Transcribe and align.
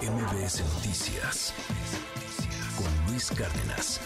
MBS 0.00 0.62
Noticias 0.74 1.54
con 2.76 3.10
Luis 3.10 3.30
Cárdenas. 3.30 4.00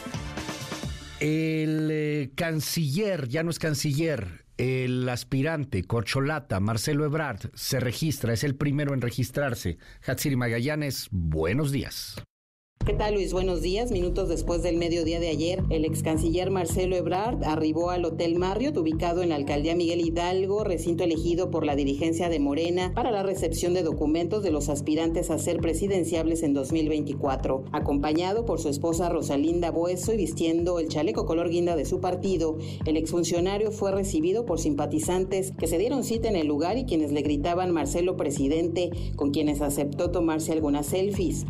El 1.21 1.89
eh, 1.91 2.31
canciller, 2.35 3.29
ya 3.29 3.43
no 3.43 3.51
es 3.51 3.59
canciller, 3.59 4.47
el 4.57 5.07
aspirante 5.09 5.85
corcholata 5.85 6.61
Marcelo 6.61 7.05
Ebrard 7.05 7.51
se 7.55 7.79
registra, 7.81 8.33
es 8.33 8.43
el 8.45 8.55
primero 8.55 8.95
en 8.95 9.03
registrarse. 9.03 9.77
Hatsiri 10.07 10.37
Magallanes, 10.37 11.09
buenos 11.11 11.73
días. 11.73 12.17
¿Qué 12.87 12.93
tal 12.93 13.15
Luis? 13.15 13.33
Buenos 13.33 13.63
días. 13.63 13.91
Minutos 13.91 14.29
después 14.29 14.63
del 14.63 14.77
mediodía 14.77 15.19
de 15.19 15.27
ayer, 15.27 15.65
el 15.71 15.85
ex 15.85 16.05
canciller 16.05 16.53
Marcelo 16.53 16.95
Ebrard 16.95 17.43
arribó 17.43 17.91
al 17.91 18.05
Hotel 18.05 18.39
Marriott, 18.39 18.77
ubicado 18.77 19.25
en 19.25 19.31
la 19.31 19.35
alcaldía 19.35 19.75
Miguel 19.75 20.07
Hidalgo, 20.07 20.63
recinto 20.63 21.03
elegido 21.03 21.51
por 21.51 21.67
la 21.67 21.75
dirigencia 21.75 22.29
de 22.29 22.39
Morena 22.39 22.93
para 22.95 23.11
la 23.11 23.25
recepción 23.25 23.75
de 23.75 23.83
documentos 23.83 24.45
de 24.45 24.53
los 24.53 24.69
aspirantes 24.69 25.33
a 25.33 25.39
ser 25.41 25.57
presidenciables 25.57 26.45
en 26.45 26.55
2024. 26.55 27.65
Acompañado 27.73 28.45
por 28.45 28.61
su 28.61 28.69
esposa 28.69 29.09
Rosalinda 29.09 29.73
Bueso 29.73 30.13
y 30.13 30.17
vistiendo 30.17 30.79
el 30.79 30.87
chaleco 30.87 31.27
color 31.27 31.49
guinda 31.51 31.75
de 31.75 31.87
su 31.87 31.99
partido, 31.99 32.57
el 32.85 32.97
exfuncionario 32.97 33.73
fue 33.73 33.91
recibido 33.91 34.47
por 34.47 34.61
simpatizantes 34.61 35.51
que 35.59 35.67
se 35.67 35.79
dieron 35.79 36.05
cita 36.05 36.29
en 36.29 36.37
el 36.37 36.47
lugar 36.47 36.79
y 36.79 36.85
quienes 36.85 37.11
le 37.11 37.23
gritaban 37.23 37.73
Marcelo 37.73 38.17
presidente, 38.17 38.91
con 39.17 39.33
quienes 39.33 39.61
aceptó 39.61 40.13
tomarse 40.13 40.53
algunas 40.53 40.87
selfies. 40.87 41.47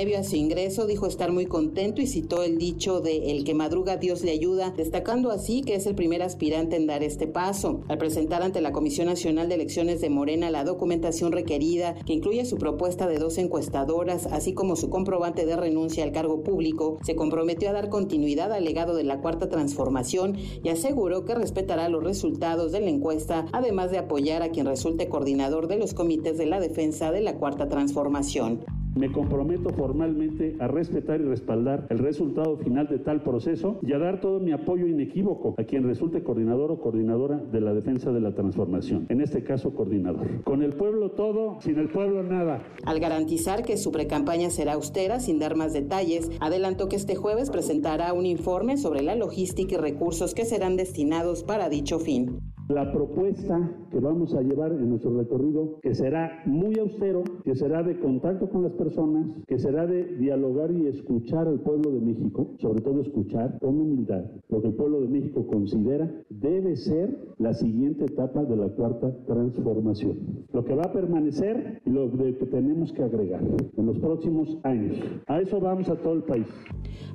Previo 0.00 0.18
a 0.18 0.24
su 0.24 0.36
ingreso 0.36 0.86
dijo 0.86 1.06
estar 1.06 1.30
muy 1.30 1.44
contento 1.44 2.00
y 2.00 2.06
citó 2.06 2.42
el 2.42 2.56
dicho 2.56 3.02
de 3.02 3.32
el 3.32 3.44
que 3.44 3.52
madruga 3.52 3.98
Dios 3.98 4.22
le 4.22 4.30
ayuda, 4.30 4.72
destacando 4.74 5.30
así 5.30 5.60
que 5.60 5.74
es 5.74 5.84
el 5.84 5.94
primer 5.94 6.22
aspirante 6.22 6.76
en 6.76 6.86
dar 6.86 7.02
este 7.02 7.26
paso. 7.26 7.82
Al 7.86 7.98
presentar 7.98 8.42
ante 8.42 8.62
la 8.62 8.72
Comisión 8.72 9.08
Nacional 9.08 9.50
de 9.50 9.56
Elecciones 9.56 10.00
de 10.00 10.08
Morena 10.08 10.50
la 10.50 10.64
documentación 10.64 11.32
requerida, 11.32 11.96
que 12.06 12.14
incluye 12.14 12.46
su 12.46 12.56
propuesta 12.56 13.06
de 13.06 13.18
dos 13.18 13.36
encuestadoras, 13.36 14.24
así 14.24 14.54
como 14.54 14.74
su 14.74 14.88
comprobante 14.88 15.44
de 15.44 15.54
renuncia 15.54 16.02
al 16.02 16.12
cargo 16.12 16.42
público, 16.42 16.96
se 17.02 17.14
comprometió 17.14 17.68
a 17.68 17.74
dar 17.74 17.90
continuidad 17.90 18.54
al 18.54 18.64
legado 18.64 18.96
de 18.96 19.04
la 19.04 19.20
Cuarta 19.20 19.50
Transformación 19.50 20.38
y 20.64 20.70
aseguró 20.70 21.26
que 21.26 21.34
respetará 21.34 21.90
los 21.90 22.02
resultados 22.02 22.72
de 22.72 22.80
la 22.80 22.88
encuesta, 22.88 23.44
además 23.52 23.90
de 23.90 23.98
apoyar 23.98 24.42
a 24.42 24.48
quien 24.48 24.64
resulte 24.64 25.10
coordinador 25.10 25.68
de 25.68 25.76
los 25.76 25.92
comités 25.92 26.38
de 26.38 26.46
la 26.46 26.58
defensa 26.58 27.12
de 27.12 27.20
la 27.20 27.36
Cuarta 27.36 27.68
Transformación. 27.68 28.79
Me 28.96 29.12
comprometo 29.12 29.70
formalmente 29.70 30.56
a 30.58 30.66
respetar 30.66 31.20
y 31.20 31.24
respaldar 31.24 31.86
el 31.90 31.98
resultado 31.98 32.56
final 32.56 32.88
de 32.88 32.98
tal 32.98 33.22
proceso 33.22 33.78
y 33.82 33.92
a 33.92 33.98
dar 33.98 34.20
todo 34.20 34.40
mi 34.40 34.52
apoyo 34.52 34.86
inequívoco 34.86 35.54
a 35.58 35.64
quien 35.64 35.84
resulte 35.84 36.24
coordinador 36.24 36.72
o 36.72 36.80
coordinadora 36.80 37.36
de 37.38 37.60
la 37.60 37.72
defensa 37.72 38.10
de 38.10 38.20
la 38.20 38.34
transformación, 38.34 39.06
en 39.08 39.20
este 39.20 39.44
caso 39.44 39.74
coordinador. 39.74 40.42
Con 40.42 40.62
el 40.62 40.72
pueblo 40.72 41.12
todo, 41.12 41.60
sin 41.60 41.78
el 41.78 41.88
pueblo 41.88 42.24
nada. 42.24 42.62
Al 42.84 42.98
garantizar 42.98 43.62
que 43.62 43.76
su 43.76 43.92
precampaña 43.92 44.50
será 44.50 44.72
austera, 44.72 45.20
sin 45.20 45.38
dar 45.38 45.54
más 45.54 45.72
detalles, 45.72 46.30
adelantó 46.40 46.88
que 46.88 46.96
este 46.96 47.14
jueves 47.14 47.50
presentará 47.50 48.12
un 48.12 48.26
informe 48.26 48.76
sobre 48.76 49.02
la 49.02 49.14
logística 49.14 49.76
y 49.76 49.78
recursos 49.78 50.34
que 50.34 50.44
serán 50.44 50.76
destinados 50.76 51.44
para 51.44 51.68
dicho 51.68 52.00
fin. 52.00 52.40
La 52.70 52.92
propuesta 52.92 53.68
que 53.90 53.98
vamos 53.98 54.32
a 54.32 54.42
llevar 54.42 54.70
en 54.70 54.90
nuestro 54.90 55.12
recorrido, 55.18 55.80
que 55.82 55.92
será 55.92 56.40
muy 56.46 56.78
austero, 56.78 57.24
que 57.42 57.56
será 57.56 57.82
de 57.82 57.98
contacto 57.98 58.48
con 58.48 58.62
las 58.62 58.74
personas, 58.74 59.26
que 59.48 59.58
será 59.58 59.88
de 59.88 60.16
dialogar 60.18 60.70
y 60.70 60.86
escuchar 60.86 61.48
al 61.48 61.58
pueblo 61.58 61.90
de 61.90 62.00
México, 62.00 62.54
sobre 62.60 62.80
todo 62.80 63.00
escuchar 63.00 63.58
con 63.58 63.80
humildad 63.80 64.22
lo 64.50 64.60
que 64.60 64.68
el 64.68 64.74
pueblo 64.74 65.00
de 65.00 65.08
México 65.08 65.46
considera 65.46 66.10
debe 66.28 66.76
ser 66.76 67.34
la 67.38 67.54
siguiente 67.54 68.04
etapa 68.04 68.44
de 68.44 68.56
la 68.56 68.68
cuarta 68.68 69.16
transformación. 69.26 70.46
Lo 70.52 70.64
que 70.64 70.74
va 70.74 70.84
a 70.84 70.92
permanecer 70.92 71.80
y 71.84 71.90
lo 71.90 72.10
que 72.10 72.32
tenemos 72.46 72.92
que 72.92 73.02
agregar 73.02 73.42
en 73.76 73.86
los 73.86 73.98
próximos 73.98 74.58
años. 74.64 74.96
A 75.26 75.40
eso 75.40 75.60
vamos 75.60 75.88
a 75.88 75.96
todo 75.96 76.14
el 76.14 76.24
país. 76.24 76.46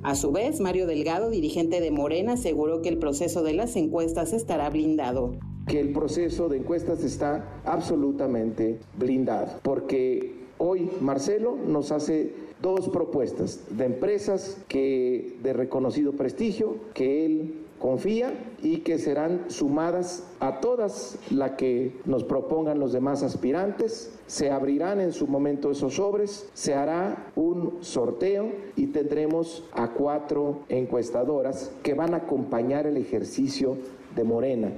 A 0.02 0.14
su 0.14 0.32
vez, 0.32 0.60
Mario 0.60 0.86
Delgado, 0.86 1.30
dirigente 1.30 1.80
de 1.80 1.90
Morena, 1.90 2.34
aseguró 2.34 2.80
que 2.80 2.88
el 2.88 2.98
proceso 2.98 3.42
de 3.42 3.54
las 3.54 3.76
encuestas 3.76 4.32
estará 4.32 4.70
blindado 4.70 5.32
que 5.66 5.80
el 5.80 5.92
proceso 5.92 6.48
de 6.48 6.58
encuestas 6.58 7.02
está 7.02 7.60
absolutamente 7.64 8.78
blindado, 8.98 9.58
porque 9.62 10.34
hoy 10.58 10.90
Marcelo 11.00 11.56
nos 11.56 11.92
hace 11.92 12.32
dos 12.62 12.88
propuestas 12.88 13.60
de 13.70 13.84
empresas 13.84 14.58
que 14.68 15.36
de 15.42 15.52
reconocido 15.52 16.12
prestigio 16.12 16.76
que 16.94 17.26
él 17.26 17.66
confía 17.78 18.32
y 18.62 18.78
que 18.78 18.98
serán 18.98 19.44
sumadas 19.48 20.26
a 20.40 20.60
todas 20.60 21.18
las 21.30 21.52
que 21.52 21.92
nos 22.06 22.24
propongan 22.24 22.78
los 22.78 22.92
demás 22.92 23.22
aspirantes. 23.22 24.18
Se 24.26 24.50
abrirán 24.50 25.00
en 25.00 25.12
su 25.12 25.26
momento 25.26 25.70
esos 25.70 25.94
sobres, 25.94 26.48
se 26.54 26.74
hará 26.74 27.30
un 27.36 27.78
sorteo 27.80 28.50
y 28.76 28.86
tendremos 28.88 29.64
a 29.72 29.92
cuatro 29.92 30.60
encuestadoras 30.68 31.70
que 31.82 31.94
van 31.94 32.14
a 32.14 32.18
acompañar 32.18 32.86
el 32.86 32.96
ejercicio 32.96 33.76
de 34.14 34.24
Morena. 34.24 34.72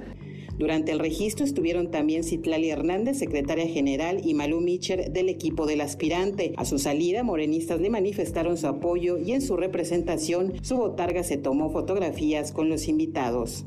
Durante 0.59 0.91
el 0.91 0.99
registro 0.99 1.45
estuvieron 1.45 1.89
también 1.89 2.25
Citlali 2.25 2.69
Hernández, 2.69 3.17
secretaria 3.17 3.65
general, 3.65 4.19
y 4.25 4.33
Malú 4.33 4.59
Micher 4.59 5.09
del 5.09 5.29
equipo 5.29 5.65
del 5.65 5.79
aspirante. 5.79 6.53
A 6.57 6.65
su 6.65 6.79
salida, 6.79 7.23
morenistas 7.23 7.79
le 7.79 7.89
manifestaron 7.89 8.57
su 8.57 8.67
apoyo 8.67 9.17
y 9.17 9.31
en 9.31 9.41
su 9.41 9.55
representación, 9.55 10.53
su 10.61 10.75
botarga 10.75 11.23
se 11.23 11.37
tomó 11.37 11.71
fotografías 11.71 12.51
con 12.51 12.67
los 12.67 12.89
invitados. 12.89 13.65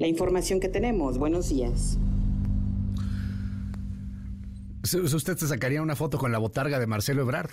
La 0.00 0.08
información 0.08 0.58
que 0.58 0.68
tenemos, 0.68 1.16
buenos 1.16 1.48
días. 1.48 1.96
Usted 4.82 5.36
se 5.36 5.46
sacaría 5.46 5.80
una 5.80 5.94
foto 5.94 6.18
con 6.18 6.32
la 6.32 6.38
botarga 6.38 6.80
de 6.80 6.88
Marcelo 6.88 7.22
Ebrard. 7.22 7.50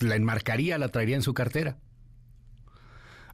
La 0.00 0.16
enmarcaría, 0.16 0.76
la 0.76 0.88
traería 0.88 1.16
en 1.16 1.22
su 1.22 1.32
cartera. 1.32 1.78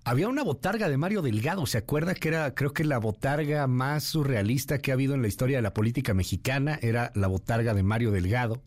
Había 0.09 0.29
una 0.29 0.43
botarga 0.43 0.89
de 0.89 0.97
Mario 0.97 1.21
Delgado, 1.21 1.67
¿se 1.67 1.77
acuerda 1.77 2.15
que 2.15 2.29
era, 2.29 2.55
creo 2.55 2.73
que 2.73 2.83
la 2.83 2.97
botarga 2.97 3.67
más 3.67 4.05
surrealista 4.05 4.79
que 4.79 4.91
ha 4.91 4.95
habido 4.95 5.15
en 5.15 5.21
la 5.21 5.29
historia 5.29 5.59
de 5.59 5.63
la 5.63 5.75
política 5.75 6.15
mexicana? 6.15 6.79
Era 6.81 7.13
la 7.15 7.27
botarga 7.27 7.75
de 7.75 7.83
Mario 7.83 8.11
Delgado. 8.11 8.63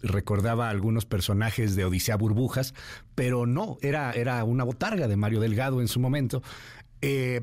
Recordaba 0.00 0.68
a 0.68 0.70
algunos 0.70 1.04
personajes 1.04 1.76
de 1.76 1.84
Odisea 1.84 2.16
Burbujas, 2.16 2.72
pero 3.14 3.44
no, 3.44 3.76
era, 3.82 4.12
era 4.12 4.42
una 4.44 4.64
botarga 4.64 5.08
de 5.08 5.16
Mario 5.18 5.40
Delgado 5.40 5.82
en 5.82 5.88
su 5.88 6.00
momento. 6.00 6.42
Eh, 7.02 7.42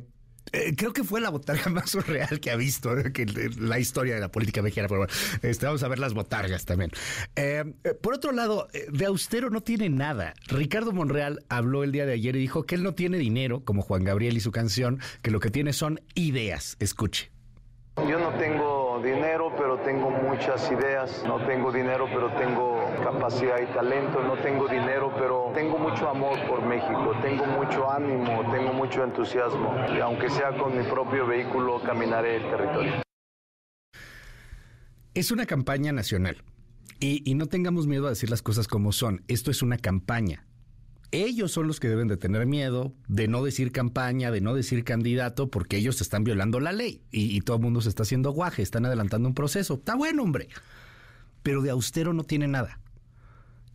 eh, 0.51 0.73
creo 0.75 0.93
que 0.93 1.03
fue 1.03 1.21
la 1.21 1.29
botarga 1.29 1.69
más 1.69 1.89
surreal 1.89 2.39
que 2.39 2.51
ha 2.51 2.55
visto 2.55 2.97
eh, 2.97 3.11
que 3.11 3.25
la 3.59 3.79
historia 3.79 4.15
de 4.15 4.21
la 4.21 4.29
política 4.29 4.61
mexicana. 4.61 4.87
Pero 4.87 4.99
bueno, 5.01 5.13
este, 5.41 5.65
vamos 5.65 5.83
a 5.83 5.87
ver 5.87 5.99
las 5.99 6.13
botargas 6.13 6.65
también. 6.65 6.91
Eh, 7.35 7.63
por 8.01 8.13
otro 8.13 8.31
lado, 8.31 8.67
de 8.91 9.05
austero 9.05 9.49
no 9.49 9.61
tiene 9.61 9.89
nada. 9.89 10.33
Ricardo 10.47 10.91
Monreal 10.91 11.43
habló 11.49 11.83
el 11.83 11.91
día 11.91 12.05
de 12.05 12.13
ayer 12.13 12.35
y 12.35 12.39
dijo 12.39 12.63
que 12.63 12.75
él 12.75 12.83
no 12.83 12.93
tiene 12.93 13.17
dinero, 13.17 13.61
como 13.63 13.81
Juan 13.81 14.03
Gabriel 14.03 14.37
y 14.37 14.39
su 14.39 14.51
canción, 14.51 14.99
que 15.21 15.31
lo 15.31 15.39
que 15.39 15.49
tiene 15.49 15.73
son 15.73 16.01
ideas. 16.15 16.77
Escuche. 16.79 17.31
Yo 18.05 18.19
no 18.19 18.29
tengo 18.37 19.01
dinero, 19.03 19.51
pero 19.57 19.79
tengo 19.79 20.11
muchas 20.11 20.71
ideas. 20.71 21.23
No 21.25 21.43
tengo 21.47 21.71
dinero, 21.71 22.07
pero 22.13 22.31
tengo 22.33 22.79
capacidad 23.03 23.59
y 23.59 23.65
talento. 23.73 24.21
No 24.21 24.37
tengo 24.37 24.67
dinero, 24.67 25.11
pero 25.17 25.46
tengo 25.57 25.79
mucho 25.79 26.07
amor 26.07 26.37
por 26.47 26.63
México. 26.63 27.13
Tengo 27.23 27.47
mucho 27.47 27.91
ánimo, 27.91 28.43
tengo 28.51 28.73
mucho 28.73 29.03
entusiasmo. 29.03 29.73
Y 29.95 29.99
aunque 29.99 30.29
sea 30.29 30.55
con 30.55 30.77
mi 30.77 30.83
propio 30.83 31.25
vehículo, 31.25 31.81
caminaré 31.81 32.35
el 32.35 32.43
territorio. 32.43 33.01
Es 35.15 35.31
una 35.31 35.47
campaña 35.47 35.91
nacional. 35.91 36.43
Y, 36.99 37.27
y 37.27 37.33
no 37.33 37.47
tengamos 37.47 37.87
miedo 37.87 38.05
a 38.05 38.11
decir 38.11 38.29
las 38.29 38.43
cosas 38.43 38.67
como 38.67 38.91
son. 38.91 39.23
Esto 39.27 39.49
es 39.49 39.63
una 39.63 39.79
campaña. 39.79 40.45
Ellos 41.09 41.53
son 41.53 41.65
los 41.65 41.79
que 41.79 41.89
deben 41.89 42.07
de 42.07 42.17
tener 42.17 42.45
miedo 42.45 42.93
de 43.07 43.27
no 43.27 43.43
decir 43.43 43.71
campaña, 43.71 44.29
de 44.29 44.41
no 44.41 44.53
decir 44.53 44.83
candidato, 44.83 45.49
porque 45.49 45.77
ellos 45.77 46.01
están 46.01 46.23
violando 46.23 46.59
la 46.59 46.71
ley 46.71 47.01
y, 47.09 47.41
todo 47.41 47.57
el 47.57 47.63
mundo 47.63 47.81
se 47.81 47.89
está 47.89 48.03
haciendo 48.03 48.29
guaje, 48.29 48.61
están 48.61 48.85
adelantando 48.85 49.27
un 49.27 49.33
proceso. 49.33 49.75
Está 49.75 49.95
bueno, 49.95 50.21
hombre. 50.21 50.49
Pero 51.41 51.63
de 51.63 51.71
austero 51.71 52.13
no 52.13 52.25
tiene 52.25 52.47
nada. 52.47 52.79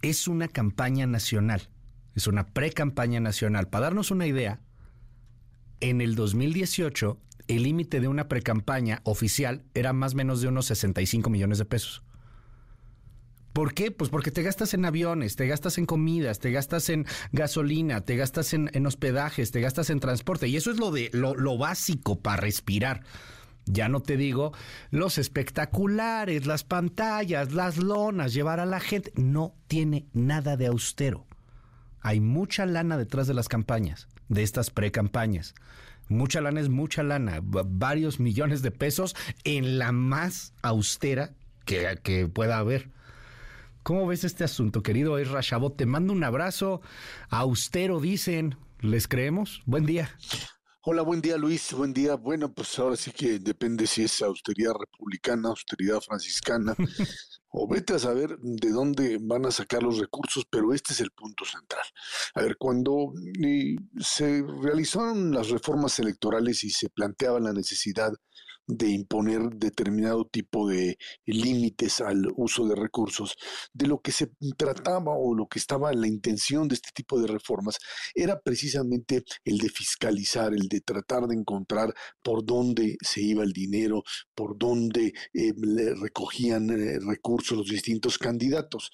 Es 0.01 0.29
una 0.29 0.47
campaña 0.47 1.07
nacional, 1.07 1.69
es 2.15 2.27
una 2.27 2.47
pre-campaña 2.47 3.21
nacional. 3.21 3.69
Para 3.69 3.87
darnos 3.87 4.11
una 4.11 4.27
idea, 4.27 4.61
en 5.81 6.01
el 6.01 6.15
2018 6.15 7.19
el 7.49 7.63
límite 7.65 8.01
de 8.01 8.09
una 8.09 8.29
pre-campaña 8.29 9.01
oficial 9.05 9.65
era 9.75 9.93
más 9.93 10.15
o 10.15 10.17
menos 10.17 10.41
de 10.41 10.49
unos 10.49 10.67
65 10.67 11.29
millones 11.31 11.59
de 11.59 11.65
pesos. 11.65 12.03
¿Por 13.53 13.75
qué? 13.75 13.91
Pues 13.91 14.09
porque 14.09 14.31
te 14.31 14.43
gastas 14.43 14.73
en 14.73 14.87
aviones, 14.87 15.37
te 15.37 15.47
gastas 15.47 15.77
en 15.77 15.85
comidas, 15.85 16.39
te 16.39 16.53
gastas 16.53 16.89
en 16.89 17.05
gasolina, 17.33 18.01
te 18.03 18.17
gastas 18.17 18.55
en, 18.55 18.87
hospedajes, 18.87 19.51
te 19.51 19.61
gastas 19.61 19.91
en 19.91 20.01
transporte. 20.01 20.49
Y 20.49 20.57
eso 20.57 20.71
es 20.71 20.79
lo 20.79 20.91
de 20.91 21.11
lo, 21.13 21.35
lo 21.35 21.59
básico 21.59 22.21
para 22.21 22.39
respirar. 22.39 23.03
Ya 23.67 23.89
no 23.89 24.01
te 24.01 24.17
digo 24.17 24.53
los 24.91 25.19
espectaculares, 25.19 26.47
las 26.47 26.65
pantallas, 26.65 27.53
las 27.53 27.77
lonas, 27.77 28.33
llevar 28.33 28.59
a 28.59 28.67
la 28.67 28.81
gente. 28.81 29.13
No 29.17 29.55
tiene 29.69 30.07
nada 30.15 30.57
de 30.57 30.69
austero. 30.69 31.27
Hay 32.03 32.21
mucha 32.21 32.67
lana 32.67 32.99
detrás 32.99 33.27
de 33.27 33.35
las 33.35 33.49
campañas, 33.49 34.09
de 34.29 34.43
estas 34.43 34.71
pre-campañas. 34.71 35.55
Mucha 36.09 36.41
lana 36.41 36.61
es 36.61 36.69
mucha 36.69 37.03
lana, 37.03 37.41
varios 37.43 38.21
millones 38.21 38.61
de 38.63 38.71
pesos 38.71 39.17
en 39.45 39.79
la 39.79 39.93
más 39.93 40.53
austera 40.63 41.31
que, 41.65 42.29
pueda 42.33 42.59
haber. 42.59 42.91
¿Cómo 43.83 44.07
ves 44.07 44.25
este 44.25 44.45
asunto, 44.45 44.83
querido 44.83 45.19
Ezra 45.19 45.43
Chabot? 45.43 45.77
Te 45.77 45.87
mando 45.87 46.13
un 46.13 46.25
abrazo. 46.25 46.83
Austero, 47.31 48.01
dicen. 48.01 48.57
¿Les 48.81 49.07
creemos? 49.07 49.63
Buen 49.65 49.87
día. 49.87 50.11
Hola, 50.85 51.03
buen 51.03 51.21
día 51.21 51.37
Luis, 51.37 51.73
buen 51.75 51.93
día. 51.93 52.17
Bueno, 52.17 52.53
pues 52.53 52.77
ahora 52.77 52.97
sí 52.97 53.13
que 53.13 53.39
depende 53.39 53.87
si 53.87 54.03
es 54.03 54.21
austeridad 54.21 54.73
republicana, 54.77 55.51
austeridad 55.51 56.01
franciscana, 56.01 56.75
o 57.51 57.69
vete 57.69 57.95
a 57.95 58.01
saber 58.01 58.37
de 58.41 58.71
dónde 58.71 59.19
van 59.21 59.47
a 59.47 59.53
sacar 59.53 59.81
los 59.81 59.99
recursos, 59.99 60.45
pero 60.51 60.75
este 60.75 60.93
es 60.93 60.99
el 60.99 61.13
punto 61.13 61.45
central. 61.45 61.85
A 62.35 62.43
ver, 62.43 62.57
cuando 62.57 63.13
eh, 63.45 63.77
se 64.01 64.43
realizaron 64.61 65.31
las 65.33 65.51
reformas 65.51 66.01
electorales 66.01 66.65
y 66.65 66.71
se 66.71 66.91
planteaba 66.91 67.39
la 67.39 67.53
necesidad 67.53 68.11
de 68.67 68.89
imponer 68.89 69.43
determinado 69.55 70.27
tipo 70.27 70.69
de 70.69 70.99
límites 71.27 72.01
al 72.01 72.27
uso 72.37 72.67
de 72.67 72.75
recursos. 72.75 73.37
De 73.73 73.87
lo 73.87 74.01
que 74.01 74.13
se 74.13 74.31
trataba 74.57 75.13
o 75.17 75.35
lo 75.35 75.47
que 75.47 75.59
estaba 75.59 75.93
la 75.93 76.07
intención 76.07 76.69
de 76.69 76.75
este 76.75 76.91
tipo 76.95 77.21
de 77.21 77.27
reformas 77.27 77.79
era 78.15 78.41
precisamente 78.41 79.25
el 79.45 79.59
de 79.59 79.69
fiscalizar, 79.69 80.53
el 80.53 80.69
de 80.69 80.81
tratar 80.81 81.27
de 81.27 81.35
encontrar 81.35 81.93
por 82.23 82.45
dónde 82.45 82.97
se 83.03 83.21
iba 83.21 83.43
el 83.43 83.53
dinero, 83.53 84.03
por 84.35 84.59
dónde 84.59 85.13
eh, 85.35 85.53
recogían 86.01 86.71
eh, 86.71 86.99
recursos 87.01 87.59
los 87.59 87.69
distintos 87.69 88.19
candidatos. 88.19 88.91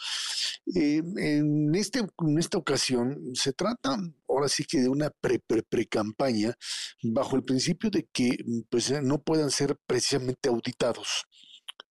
Eh, 0.75 1.03
en, 1.17 1.75
este, 1.75 2.01
en 2.01 2.39
esta 2.39 2.59
ocasión 2.59 3.19
se 3.35 3.53
trata 3.53 3.97
ahora 4.29 4.49
sí 4.49 4.65
que 4.65 4.81
de 4.81 4.89
una 4.89 5.11
pre-pre-pre-campaña 5.11 6.55
bajo 7.03 7.37
el 7.37 7.45
principio 7.45 7.91
de 7.91 8.07
que 8.13 8.37
pues, 8.71 8.91
no 9.03 9.19
puedan 9.23 9.51
ser 9.51 9.77
precisamente 9.87 10.49
auditados. 10.49 11.25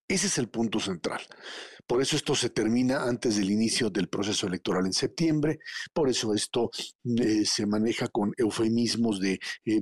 Ese 0.08 0.28
es 0.28 0.38
el 0.38 0.48
punto 0.48 0.80
central. 0.80 1.22
Por 1.86 2.02
eso 2.02 2.16
esto 2.16 2.36
se 2.36 2.50
termina 2.50 3.04
antes 3.04 3.38
del 3.38 3.50
inicio 3.50 3.90
del 3.90 4.10
proceso 4.10 4.48
electoral 4.48 4.86
en 4.86 4.94
septiembre, 4.94 5.60
por 5.94 6.10
eso 6.10 6.34
esto 6.34 6.70
eh, 7.06 7.46
se 7.46 7.66
maneja 7.66 8.08
con 8.10 8.34
eufemismos 8.38 9.22
de 9.22 9.40
eh, 9.66 9.82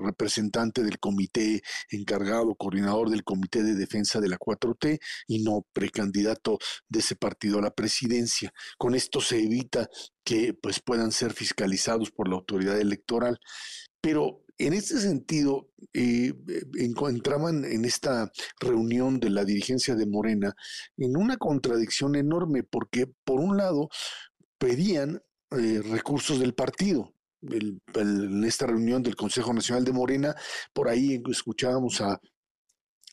representante 0.00 0.82
del 0.84 1.00
comité 1.00 1.60
encargado, 1.90 2.54
coordinador 2.54 3.10
del 3.10 3.24
comité 3.24 3.64
de 3.64 3.74
defensa 3.74 4.20
de 4.20 4.28
la 4.28 4.38
4T 4.38 5.00
y 5.26 5.42
no 5.42 5.66
precandidato 5.72 6.58
de 6.88 7.00
ese 7.00 7.16
partido 7.16 7.58
a 7.58 7.62
la 7.62 7.74
presidencia. 7.74 8.52
Con 8.78 8.94
esto 8.94 9.20
se 9.20 9.38
evita 9.40 9.88
que 10.24 10.54
pues, 10.54 10.80
puedan 10.80 11.10
ser 11.10 11.32
fiscalizados 11.32 12.12
por 12.12 12.28
la 12.28 12.36
autoridad 12.36 12.80
electoral. 12.80 13.38
Pero 14.00 14.43
en 14.58 14.72
este 14.72 15.00
sentido, 15.00 15.68
eh, 15.92 16.32
encontraban 16.78 17.64
en 17.64 17.84
esta 17.84 18.30
reunión 18.60 19.18
de 19.20 19.30
la 19.30 19.44
dirigencia 19.44 19.94
de 19.94 20.06
Morena 20.06 20.54
en 20.96 21.16
una 21.16 21.36
contradicción 21.36 22.14
enorme, 22.14 22.62
porque 22.62 23.06
por 23.24 23.40
un 23.40 23.56
lado 23.56 23.88
pedían 24.58 25.22
eh, 25.50 25.82
recursos 25.82 26.38
del 26.38 26.54
partido. 26.54 27.12
en 27.42 28.44
esta 28.44 28.66
reunión 28.66 29.02
del 29.02 29.16
Consejo 29.16 29.52
Nacional 29.52 29.84
de 29.84 29.92
Morena, 29.92 30.34
por 30.72 30.88
ahí 30.88 31.22
escuchábamos 31.28 32.00
a 32.00 32.20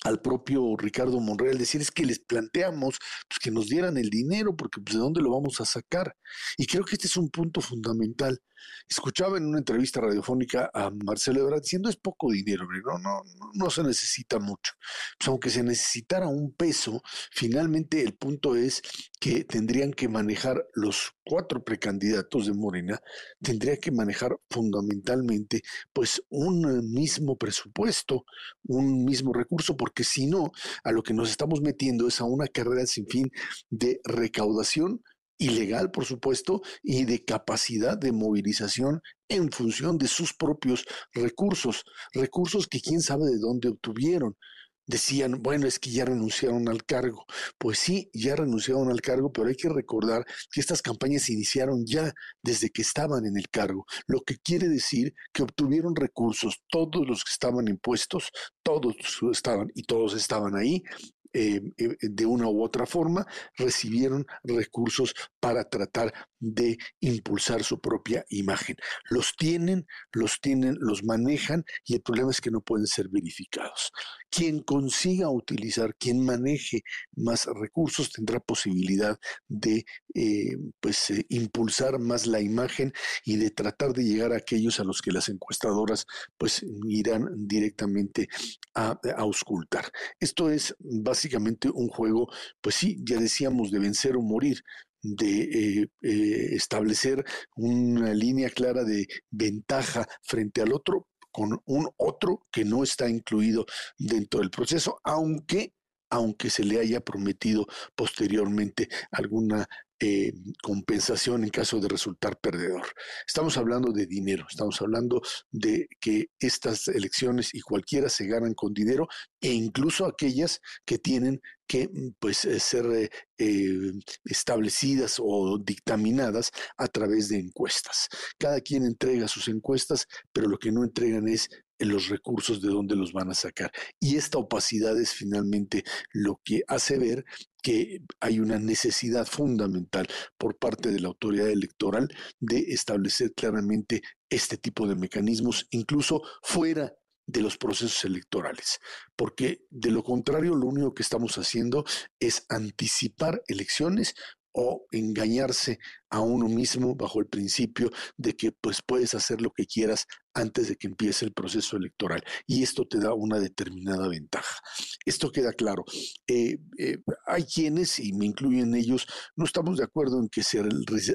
al 0.03 0.21
propio 0.21 0.75
Ricardo 0.77 1.19
Monreal 1.19 1.57
decir 1.57 1.81
es 1.81 1.91
que 1.91 2.05
les 2.05 2.19
planteamos 2.19 2.97
pues, 3.29 3.39
que 3.39 3.51
nos 3.51 3.67
dieran 3.67 3.97
el 3.97 4.09
dinero 4.09 4.55
porque 4.55 4.81
pues 4.81 4.95
de 4.95 5.01
dónde 5.01 5.21
lo 5.21 5.31
vamos 5.31 5.61
a 5.61 5.65
sacar 5.65 6.15
y 6.57 6.65
creo 6.65 6.83
que 6.83 6.95
este 6.95 7.07
es 7.07 7.17
un 7.17 7.29
punto 7.29 7.61
fundamental 7.61 8.41
escuchaba 8.89 9.37
en 9.37 9.45
una 9.45 9.59
entrevista 9.59 10.01
radiofónica 10.01 10.69
a 10.73 10.91
Marcelo 10.91 11.41
Ebrard 11.41 11.61
diciendo 11.61 11.89
es 11.89 11.97
poco 11.97 12.31
dinero 12.31 12.65
no 12.83 12.99
no 12.99 13.23
no, 13.53 13.69
se 13.69 13.83
necesita 13.83 14.39
mucho 14.39 14.73
pues 15.17 15.27
aunque 15.27 15.49
se 15.49 15.63
necesitara 15.63 16.27
un 16.27 16.53
peso 16.53 17.01
finalmente 17.31 18.01
el 18.01 18.13
punto 18.13 18.55
es 18.55 18.81
que 19.19 19.43
tendrían 19.43 19.91
que 19.91 20.07
manejar 20.07 20.65
los 20.73 21.13
cuatro 21.23 21.63
precandidatos 21.63 22.47
de 22.47 22.53
Morena 22.53 22.99
tendría 23.41 23.77
que 23.77 23.91
manejar 23.91 24.37
fundamentalmente 24.49 25.61
pues 25.93 26.21
un 26.29 26.91
mismo 26.91 27.37
presupuesto 27.37 28.25
un 28.63 29.03
mismo 29.05 29.33
recurso 29.33 29.75
porque 29.75 30.03
si 30.03 30.27
no, 30.27 30.51
a 30.83 30.91
lo 30.91 31.03
que 31.03 31.13
nos 31.13 31.29
estamos 31.29 31.61
metiendo 31.61 32.07
es 32.07 32.21
a 32.21 32.25
una 32.25 32.47
carrera 32.47 32.85
sin 32.85 33.07
fin 33.07 33.31
de 33.69 33.99
recaudación 34.03 35.03
ilegal, 35.41 35.91
por 35.91 36.05
supuesto, 36.05 36.61
y 36.83 37.05
de 37.05 37.25
capacidad 37.25 37.97
de 37.97 38.11
movilización 38.11 39.01
en 39.27 39.51
función 39.51 39.97
de 39.97 40.07
sus 40.07 40.33
propios 40.33 40.85
recursos, 41.13 41.83
recursos 42.13 42.67
que 42.67 42.81
quién 42.81 43.01
sabe 43.01 43.25
de 43.25 43.39
dónde 43.39 43.69
obtuvieron 43.69 44.37
decían, 44.85 45.41
bueno, 45.41 45.67
es 45.67 45.79
que 45.79 45.89
ya 45.89 46.05
renunciaron 46.05 46.67
al 46.67 46.83
cargo. 46.83 47.25
Pues 47.57 47.79
sí, 47.79 48.09
ya 48.13 48.35
renunciaron 48.35 48.89
al 48.89 49.01
cargo, 49.01 49.31
pero 49.31 49.47
hay 49.47 49.55
que 49.55 49.69
recordar 49.69 50.25
que 50.51 50.59
estas 50.59 50.81
campañas 50.81 51.23
se 51.23 51.33
iniciaron 51.33 51.85
ya 51.85 52.13
desde 52.43 52.69
que 52.69 52.81
estaban 52.81 53.25
en 53.25 53.37
el 53.37 53.49
cargo, 53.49 53.85
lo 54.07 54.21
que 54.21 54.37
quiere 54.37 54.67
decir 54.67 55.13
que 55.33 55.43
obtuvieron 55.43 55.95
recursos, 55.95 56.61
todos 56.69 57.07
los 57.07 57.23
que 57.23 57.31
estaban 57.31 57.67
impuestos, 57.67 58.31
todos 58.63 58.95
estaban 59.31 59.71
y 59.73 59.83
todos 59.83 60.13
estaban 60.13 60.55
ahí, 60.55 60.83
eh, 61.33 61.61
eh, 61.77 61.95
de 62.01 62.25
una 62.25 62.47
u 62.47 62.63
otra 62.63 62.85
forma, 62.85 63.25
recibieron 63.57 64.25
recursos 64.43 65.13
para 65.39 65.69
tratar 65.69 66.13
de 66.39 66.77
impulsar 66.99 67.63
su 67.63 67.79
propia 67.79 68.25
imagen. 68.29 68.75
Los 69.09 69.35
tienen, 69.35 69.85
los 70.11 70.39
tienen, 70.41 70.77
los 70.79 71.03
manejan 71.03 71.63
y 71.85 71.95
el 71.95 72.01
problema 72.01 72.31
es 72.31 72.41
que 72.41 72.51
no 72.51 72.61
pueden 72.61 72.87
ser 72.87 73.07
verificados. 73.09 73.91
Quien 74.31 74.61
consiga 74.61 75.29
utilizar, 75.29 75.95
quien 75.95 76.23
maneje 76.25 76.83
más 77.15 77.45
recursos 77.45 78.11
tendrá 78.11 78.39
posibilidad 78.39 79.19
de 79.47 79.85
eh, 80.15 80.57
pues, 80.79 81.13
impulsar 81.29 81.99
más 81.99 82.25
la 82.25 82.39
imagen 82.39 82.93
y 83.25 83.35
de 83.35 83.51
tratar 83.51 83.93
de 83.93 84.05
llegar 84.05 84.31
a 84.31 84.37
aquellos 84.37 84.79
a 84.79 84.85
los 84.85 85.01
que 85.01 85.11
las 85.11 85.27
encuestadoras 85.29 86.05
pues 86.37 86.65
irán 86.87 87.27
directamente 87.35 88.27
a, 88.73 88.91
a 88.91 89.21
auscultar. 89.21 89.91
Esto 90.19 90.49
es 90.49 90.75
básicamente 90.79 91.69
un 91.69 91.89
juego, 91.89 92.29
pues 92.61 92.75
sí, 92.75 92.97
ya 93.03 93.19
decíamos, 93.19 93.69
de 93.69 93.79
vencer 93.79 94.15
o 94.15 94.21
morir 94.21 94.63
de 95.03 95.41
eh, 95.81 95.87
eh, 96.01 96.55
establecer 96.55 97.23
una 97.55 98.13
línea 98.13 98.49
clara 98.49 98.83
de 98.83 99.07
ventaja 99.29 100.07
frente 100.21 100.61
al 100.61 100.73
otro 100.73 101.07
con 101.31 101.61
un 101.65 101.89
otro 101.97 102.45
que 102.51 102.65
no 102.65 102.83
está 102.83 103.09
incluido 103.09 103.65
dentro 103.97 104.39
del 104.39 104.51
proceso, 104.51 104.99
aunque 105.03 105.73
aunque 106.11 106.51
se 106.51 106.63
le 106.63 106.79
haya 106.79 107.01
prometido 107.01 107.65
posteriormente 107.95 108.89
alguna 109.11 109.67
eh, 110.03 110.33
compensación 110.63 111.43
en 111.43 111.51
caso 111.51 111.79
de 111.79 111.87
resultar 111.87 112.35
perdedor. 112.39 112.87
Estamos 113.27 113.55
hablando 113.57 113.91
de 113.91 114.07
dinero, 114.07 114.47
estamos 114.49 114.81
hablando 114.81 115.21
de 115.51 115.87
que 115.99 116.31
estas 116.39 116.87
elecciones 116.87 117.53
y 117.53 117.61
cualquiera 117.61 118.09
se 118.09 118.25
ganan 118.25 118.55
con 118.55 118.73
dinero 118.73 119.07
e 119.39 119.53
incluso 119.53 120.07
aquellas 120.07 120.59
que 120.85 120.97
tienen 120.97 121.39
que 121.67 121.87
mm, 121.87 122.15
pues, 122.19 122.45
eh, 122.45 122.59
ser 122.59 123.11
eh, 123.37 123.91
establecidas 124.25 125.17
o 125.19 125.59
dictaminadas 125.59 126.51
a 126.77 126.87
través 126.87 127.29
de 127.29 127.37
encuestas. 127.37 128.07
Cada 128.39 128.59
quien 128.59 128.85
entrega 128.85 129.27
sus 129.27 129.47
encuestas, 129.49 130.07
pero 130.33 130.49
lo 130.49 130.57
que 130.57 130.71
no 130.71 130.83
entregan 130.83 131.27
es 131.27 131.47
los 131.85 132.09
recursos 132.09 132.61
de 132.61 132.69
dónde 132.69 132.95
los 132.95 133.13
van 133.13 133.29
a 133.29 133.35
sacar. 133.35 133.71
Y 133.99 134.17
esta 134.17 134.37
opacidad 134.37 134.99
es 134.99 135.13
finalmente 135.13 135.83
lo 136.13 136.41
que 136.43 136.63
hace 136.67 136.97
ver 136.97 137.25
que 137.61 138.01
hay 138.19 138.39
una 138.39 138.59
necesidad 138.59 139.25
fundamental 139.25 140.07
por 140.37 140.57
parte 140.57 140.91
de 140.91 140.99
la 140.99 141.09
autoridad 141.09 141.49
electoral 141.49 142.09
de 142.39 142.59
establecer 142.59 143.33
claramente 143.33 144.01
este 144.29 144.57
tipo 144.57 144.87
de 144.87 144.95
mecanismos, 144.95 145.67
incluso 145.71 146.21
fuera 146.41 146.93
de 147.27 147.41
los 147.41 147.57
procesos 147.57 148.03
electorales, 148.03 148.79
porque 149.15 149.65
de 149.69 149.91
lo 149.91 150.03
contrario 150.03 150.55
lo 150.55 150.67
único 150.67 150.93
que 150.93 151.03
estamos 151.03 151.37
haciendo 151.37 151.85
es 152.19 152.45
anticipar 152.49 153.41
elecciones 153.47 154.15
o 154.53 154.85
engañarse 154.91 155.79
a 156.09 156.19
uno 156.19 156.49
mismo 156.49 156.95
bajo 156.95 157.19
el 157.19 157.27
principio 157.27 157.89
de 158.17 158.35
que 158.35 158.51
pues 158.51 158.81
puedes 158.85 159.13
hacer 159.13 159.41
lo 159.41 159.51
que 159.51 159.65
quieras 159.65 160.07
antes 160.33 160.69
de 160.69 160.75
que 160.75 160.87
empiece 160.87 161.25
el 161.25 161.33
proceso 161.33 161.77
electoral 161.77 162.23
y 162.47 162.63
esto 162.63 162.85
te 162.85 162.99
da 162.99 163.13
una 163.13 163.39
determinada 163.39 164.07
ventaja. 164.07 164.59
Esto 165.05 165.31
queda 165.31 165.53
claro. 165.53 165.83
Eh, 166.27 166.57
eh, 166.77 166.97
hay 167.25 167.43
quienes, 167.43 167.99
y 167.99 168.13
me 168.13 168.25
incluyen 168.25 168.75
ellos, 168.75 169.07
no 169.35 169.45
estamos 169.45 169.77
de 169.77 169.83
acuerdo 169.83 170.19
en 170.19 170.29
que 170.29 170.43
se 170.43 170.63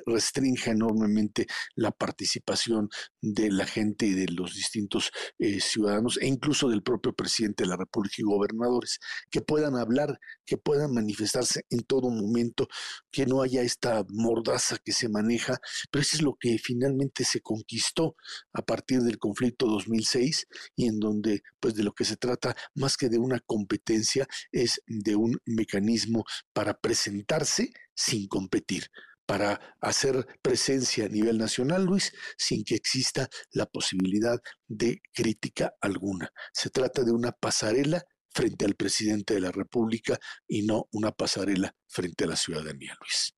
restrinja 0.07 0.71
enormemente 0.73 1.47
la 1.75 1.91
participación 1.91 2.89
de 3.21 3.51
la 3.51 3.67
gente 3.67 4.07
y 4.07 4.13
de 4.13 4.29
los 4.29 4.55
distintos 4.55 5.11
eh, 5.39 5.61
ciudadanos 5.61 6.19
e 6.21 6.27
incluso 6.27 6.69
del 6.69 6.83
propio 6.83 7.15
presidente 7.15 7.65
de 7.65 7.71
la 7.71 7.77
República 7.77 8.17
y 8.19 8.25
gobernadores, 8.25 8.99
que 9.31 9.41
puedan 9.41 9.77
hablar, 9.77 10.19
que 10.45 10.59
puedan 10.59 10.93
manifestarse 10.93 11.65
en 11.71 11.81
todo 11.81 12.11
momento, 12.11 12.69
que 13.11 13.27
no 13.27 13.43
haya 13.43 13.63
esta 13.63 14.05
mordaza 14.09 14.79
que 14.85 14.93
se 14.93 15.09
maneja, 15.09 15.59
pero 15.91 16.03
eso 16.03 16.17
es 16.17 16.23
lo 16.23 16.37
que 16.39 16.59
finalmente 16.59 17.25
se 17.25 17.41
conquistó 17.41 18.17
a 18.53 18.63
partir 18.63 19.03
del 19.07 19.19
conflicto 19.19 19.67
2006 19.67 20.47
y 20.77 20.87
en 20.87 21.01
donde 21.01 21.43
pues 21.61 21.75
de 21.75 21.85
lo 21.85 21.93
que 21.93 22.05
se 22.05 22.17
trata 22.17 22.55
más 22.75 22.97
que 22.97 23.09
de 23.09 23.19
una 23.19 23.41
competencia 23.41 24.27
es 24.53 24.83
de 24.87 25.17
un 25.17 25.39
mecanismo 25.47 26.25
para 26.53 26.79
presentarse 26.79 27.71
sin 27.95 28.29
competir 28.29 28.91
para 29.27 29.61
hacer 29.81 30.25
presencia 30.41 31.07
a 31.07 31.09
nivel 31.09 31.37
nacional, 31.37 31.85
Luis, 31.85 32.13
sin 32.39 32.65
que 32.65 32.77
exista 32.77 33.29
la 33.51 33.67
posibilidad 33.67 34.41
de 34.69 35.03
crítica 35.13 35.75
alguna. 35.81 36.31
Se 36.53 36.71
trata 36.71 37.03
de 37.03 37.11
una 37.11 37.33
pasarela 37.33 38.05
frente 38.31 38.65
al 38.65 38.77
presidente 38.77 39.35
de 39.35 39.41
la 39.41 39.51
República 39.51 40.19
y 40.47 40.63
no 40.63 40.89
una 40.93 41.11
pasarela 41.11 41.75
frente 41.89 42.25
a 42.25 42.29
la 42.29 42.37
ciudadanía, 42.37 42.97
Luis. 43.01 43.36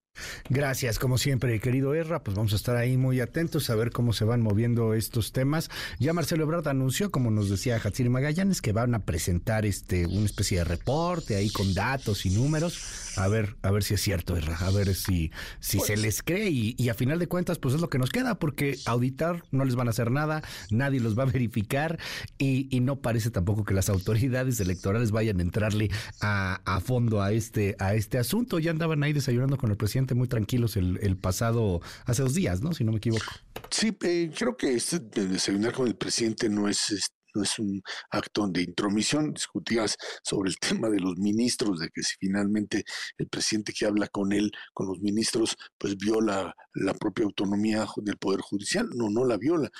Gracias, 0.48 0.98
como 0.98 1.18
siempre, 1.18 1.60
querido 1.60 1.94
Erra, 1.94 2.22
pues 2.22 2.36
vamos 2.36 2.52
a 2.52 2.56
estar 2.56 2.76
ahí 2.76 2.96
muy 2.96 3.20
atentos 3.20 3.70
a 3.70 3.74
ver 3.74 3.90
cómo 3.90 4.12
se 4.12 4.24
van 4.24 4.40
moviendo 4.40 4.94
estos 4.94 5.32
temas. 5.32 5.70
Ya 5.98 6.12
Marcelo 6.12 6.44
Ebrard 6.44 6.68
anunció, 6.68 7.10
como 7.10 7.30
nos 7.30 7.50
decía 7.50 7.80
Hatsiri 7.82 8.08
Magallanes, 8.08 8.62
que 8.62 8.72
van 8.72 8.94
a 8.94 9.04
presentar 9.04 9.66
este 9.66 10.06
una 10.06 10.26
especie 10.26 10.58
de 10.58 10.64
reporte 10.64 11.36
ahí 11.36 11.50
con 11.50 11.74
datos 11.74 12.26
y 12.26 12.30
números. 12.30 13.12
A 13.16 13.28
ver, 13.28 13.56
a 13.62 13.70
ver 13.70 13.82
si 13.82 13.94
es 13.94 14.00
cierto, 14.00 14.36
Erra, 14.36 14.56
a 14.60 14.70
ver 14.70 14.94
si, 14.94 15.32
si 15.60 15.80
se 15.80 15.86
pues 15.94 16.00
les 16.00 16.22
cree 16.22 16.50
y, 16.50 16.88
a 16.88 16.94
final 16.94 17.18
de 17.18 17.26
cuentas, 17.26 17.58
pues 17.58 17.74
es 17.74 17.80
lo 17.80 17.88
que 17.88 17.98
nos 17.98 18.10
queda, 18.10 18.38
porque 18.38 18.78
auditar 18.86 19.42
no 19.50 19.64
les 19.64 19.74
van 19.74 19.88
a 19.88 19.90
hacer 19.90 20.10
nada, 20.10 20.42
nadie 20.70 21.00
los 21.00 21.18
va 21.18 21.24
a 21.24 21.26
verificar 21.26 21.98
y, 22.38 22.68
y 22.74 22.80
no 22.80 22.96
parece 23.00 23.30
tampoco 23.30 23.64
que 23.64 23.74
las 23.74 23.88
autoridades 23.88 24.60
electorales 24.60 25.10
vayan 25.10 25.40
a 25.40 25.42
entrarle 25.42 25.90
a, 26.20 26.60
a 26.64 26.80
fondo 26.80 27.20
a 27.20 27.32
este, 27.32 27.76
a 27.78 27.94
este 27.94 28.18
asunto. 28.18 28.58
Ya 28.58 28.70
andaban 28.70 29.02
ahí 29.02 29.12
desayunando 29.12 29.56
con 29.56 29.70
el 29.70 29.76
presidente 29.76 30.07
muy 30.14 30.28
tranquilos 30.28 30.76
el, 30.76 31.16
pasado, 31.16 31.80
hace 32.04 32.22
dos 32.22 32.34
días, 32.34 32.62
¿no? 32.62 32.72
Si 32.72 32.84
no 32.84 32.92
me 32.92 32.98
equivoco. 32.98 33.24
Sí, 33.70 33.92
creo 33.92 34.56
que 34.56 34.74
este 34.74 34.98
desayunar 34.98 35.72
con 35.72 35.86
el 35.86 35.96
presidente 35.96 36.48
no 36.48 36.68
es 36.68 36.90
este, 36.90 37.18
no 37.34 37.42
es 37.42 37.58
un 37.58 37.82
acto 38.10 38.46
de 38.48 38.62
intromisión. 38.62 39.32
Discutías 39.32 39.96
sobre 40.22 40.50
el 40.50 40.58
tema 40.78 40.88
de 40.88 41.00
los 41.00 41.16
ministros, 41.16 41.80
de 41.80 41.88
que 41.90 42.02
si 42.02 42.16
finalmente 42.18 42.84
el 43.16 43.28
presidente 43.28 43.72
que 43.72 43.86
habla 43.86 44.08
con 44.08 44.32
él, 44.32 44.50
con 44.72 44.88
los 44.88 45.00
ministros, 45.00 45.56
pues 45.78 45.96
viola 45.96 46.54
la 46.74 46.94
propia 46.94 47.24
autonomía 47.24 47.86
del 47.96 48.16
Poder 48.16 48.40
Judicial. 48.40 48.88
No, 48.94 49.10
no 49.10 49.24
la 49.24 49.36
viola. 49.36 49.70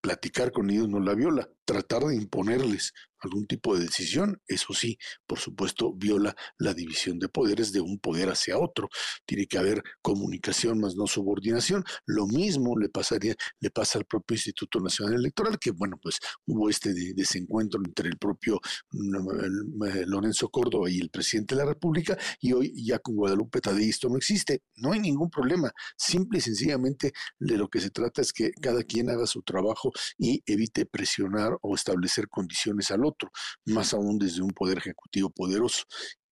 Platicar 0.00 0.52
con 0.52 0.70
ellos 0.70 0.88
no 0.88 1.00
la 1.00 1.14
viola. 1.14 1.48
Tratar 1.64 2.04
de 2.04 2.16
imponerles 2.16 2.92
algún 3.22 3.46
tipo 3.46 3.76
de 3.76 3.84
decisión, 3.84 4.40
eso 4.46 4.72
sí, 4.72 4.98
por 5.26 5.38
supuesto, 5.38 5.92
viola 5.92 6.34
la 6.58 6.74
división 6.74 7.18
de 7.18 7.28
poderes 7.28 7.72
de 7.72 7.80
un 7.80 7.98
poder 7.98 8.30
hacia 8.30 8.58
otro. 8.58 8.88
Tiene 9.24 9.46
que 9.46 9.58
haber 9.58 9.82
comunicación 10.02 10.80
más 10.80 10.96
no 10.96 11.06
subordinación. 11.06 11.84
Lo 12.06 12.26
mismo 12.26 12.78
le 12.78 12.88
pasaría, 12.88 13.34
le 13.60 13.70
pasa 13.70 13.98
al 13.98 14.04
propio 14.04 14.34
Instituto 14.34 14.80
Nacional 14.80 15.14
Electoral, 15.14 15.58
que 15.58 15.70
bueno, 15.70 15.98
pues 16.02 16.18
hubo 16.46 16.68
este 16.68 16.92
desencuentro 17.14 17.80
entre 17.84 18.08
el 18.08 18.18
propio 18.18 18.60
mm, 18.90 20.06
Lorenzo 20.06 20.48
Córdoba 20.48 20.90
y 20.90 20.98
el 20.98 21.10
presidente 21.10 21.54
de 21.54 21.62
la 21.62 21.68
República, 21.68 22.16
y 22.40 22.52
hoy 22.52 22.72
ya 22.84 22.98
con 22.98 23.16
Guadalupe 23.16 23.60
Tadei 23.60 23.88
esto 23.88 24.08
no 24.08 24.16
existe. 24.16 24.62
No 24.76 24.92
hay 24.92 25.00
ningún 25.00 25.30
problema. 25.30 25.72
Simple 25.96 26.38
y 26.38 26.42
sencillamente 26.42 27.12
de 27.38 27.56
lo 27.56 27.68
que 27.68 27.80
se 27.80 27.90
trata 27.90 28.22
es 28.22 28.32
que 28.32 28.50
cada 28.60 28.82
quien 28.82 29.10
haga 29.10 29.26
su 29.26 29.42
trabajo 29.42 29.92
y 30.18 30.42
evite 30.46 30.86
presionar 30.86 31.56
o 31.62 31.74
establecer 31.74 32.28
condiciones 32.28 32.90
al 32.90 33.04
otro 33.04 33.09
otro, 33.10 33.30
más 33.66 33.92
aún 33.94 34.18
desde 34.18 34.42
un 34.42 34.50
poder 34.50 34.78
ejecutivo 34.78 35.30
poderoso. 35.30 35.84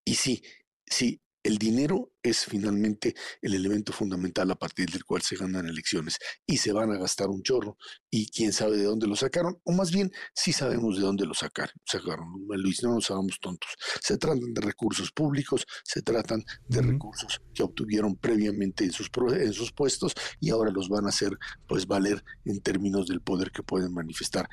Y 0.05 0.15
sí, 0.15 0.41
sí, 0.85 1.21
el 1.43 1.57
dinero 1.57 2.11
es 2.21 2.45
finalmente 2.45 3.15
el 3.41 3.53
elemento 3.53 3.93
fundamental 3.93 4.51
a 4.51 4.55
partir 4.55 4.89
del 4.89 5.05
cual 5.05 5.21
se 5.21 5.37
ganan 5.37 5.67
elecciones 5.67 6.17
y 6.45 6.57
se 6.57 6.73
van 6.73 6.91
a 6.91 6.97
gastar 6.97 7.29
un 7.29 7.41
chorro 7.41 7.77
y 8.09 8.29
quién 8.29 8.51
sabe 8.51 8.77
de 8.77 8.83
dónde 8.83 9.07
lo 9.07 9.15
sacaron, 9.15 9.57
o 9.63 9.71
más 9.71 9.91
bien 9.91 10.11
sí 10.33 10.51
sabemos 10.51 10.97
de 10.97 11.03
dónde 11.03 11.25
lo 11.25 11.33
sacaron. 11.33 11.73
sacaron. 11.85 12.27
Luis, 12.49 12.83
no 12.83 12.93
nos 12.93 13.09
hagamos 13.09 13.39
tontos. 13.39 13.69
Se 14.01 14.17
tratan 14.17 14.53
de 14.53 14.61
recursos 14.61 15.11
públicos, 15.11 15.65
se 15.83 16.01
tratan 16.01 16.43
de 16.67 16.81
recursos 16.81 17.41
que 17.53 17.63
obtuvieron 17.63 18.17
previamente 18.17 18.83
en 18.83 18.91
sus, 18.91 19.09
en 19.31 19.53
sus 19.53 19.71
puestos 19.71 20.13
y 20.41 20.49
ahora 20.49 20.71
los 20.71 20.89
van 20.89 21.05
a 21.05 21.09
hacer 21.09 21.31
pues 21.67 21.87
valer 21.87 22.21
en 22.45 22.61
términos 22.61 23.07
del 23.07 23.21
poder 23.21 23.51
que 23.51 23.63
pueden 23.63 23.93
manifestar 23.93 24.49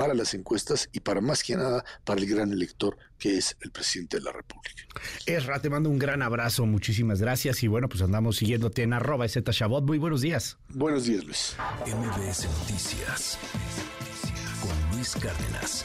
para 0.00 0.14
las 0.14 0.32
encuestas 0.32 0.88
y 0.94 1.00
para 1.00 1.20
más 1.20 1.44
que 1.44 1.54
nada 1.56 1.84
para 2.04 2.18
el 2.22 2.26
gran 2.26 2.50
elector 2.52 2.96
que 3.18 3.36
es 3.36 3.54
el 3.60 3.70
presidente 3.70 4.16
de 4.16 4.22
la 4.22 4.32
República. 4.32 4.82
Esra, 5.26 5.60
te 5.60 5.68
mando 5.68 5.90
un 5.90 5.98
gran 5.98 6.22
abrazo, 6.22 6.64
muchísimas 6.64 7.20
gracias 7.20 7.62
y 7.62 7.68
bueno, 7.68 7.86
pues 7.86 8.00
andamos 8.00 8.38
siguiéndote 8.38 8.82
en 8.82 8.94
arroba 8.94 9.26
Shabot. 9.26 9.84
Muy 9.84 9.98
buenos 9.98 10.22
días. 10.22 10.56
Buenos 10.70 11.04
días, 11.04 11.22
Luis. 11.24 11.54
MBS 11.84 12.48
Noticias 12.60 13.36
con 14.62 14.96
Luis 14.96 15.14
Cárdenas. 15.16 15.84